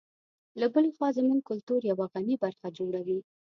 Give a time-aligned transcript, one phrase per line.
[0.59, 3.19] له بلې خوا زموږ کلتور یوه غني برخه جوړوي.